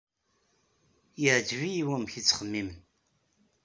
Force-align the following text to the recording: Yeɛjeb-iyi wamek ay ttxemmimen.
Yeɛjeb-iyi 1.21 1.83
wamek 1.87 2.13
ay 2.19 2.23
ttxemmimen. 2.23 2.79